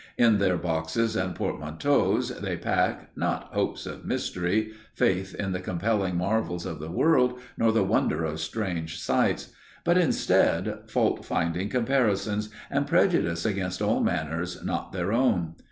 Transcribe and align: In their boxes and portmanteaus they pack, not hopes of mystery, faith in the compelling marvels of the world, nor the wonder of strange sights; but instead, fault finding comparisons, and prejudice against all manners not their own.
In 0.17 0.39
their 0.39 0.57
boxes 0.57 1.15
and 1.15 1.35
portmanteaus 1.35 2.29
they 2.31 2.57
pack, 2.57 3.11
not 3.15 3.53
hopes 3.53 3.85
of 3.85 4.03
mystery, 4.03 4.71
faith 4.95 5.35
in 5.35 5.51
the 5.51 5.59
compelling 5.59 6.17
marvels 6.17 6.65
of 6.65 6.79
the 6.79 6.89
world, 6.89 7.39
nor 7.55 7.71
the 7.71 7.83
wonder 7.83 8.23
of 8.25 8.39
strange 8.39 8.99
sights; 8.99 9.53
but 9.83 9.99
instead, 9.99 10.89
fault 10.89 11.23
finding 11.23 11.69
comparisons, 11.69 12.49
and 12.71 12.87
prejudice 12.87 13.45
against 13.45 13.79
all 13.79 13.99
manners 14.01 14.63
not 14.63 14.91
their 14.91 15.13
own. 15.13 15.53